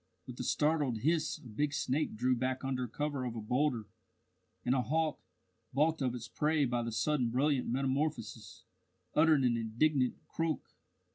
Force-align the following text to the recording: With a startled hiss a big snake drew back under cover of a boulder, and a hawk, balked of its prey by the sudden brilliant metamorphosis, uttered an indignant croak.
With 0.25 0.39
a 0.39 0.43
startled 0.43 1.01
hiss 1.01 1.37
a 1.37 1.47
big 1.47 1.75
snake 1.75 2.15
drew 2.15 2.35
back 2.35 2.63
under 2.63 2.87
cover 2.87 3.23
of 3.23 3.35
a 3.35 3.39
boulder, 3.39 3.85
and 4.65 4.73
a 4.73 4.81
hawk, 4.81 5.19
balked 5.73 6.01
of 6.01 6.15
its 6.15 6.27
prey 6.27 6.65
by 6.65 6.81
the 6.81 6.91
sudden 6.91 7.29
brilliant 7.29 7.67
metamorphosis, 7.69 8.63
uttered 9.13 9.43
an 9.43 9.55
indignant 9.57 10.15
croak. 10.27 10.69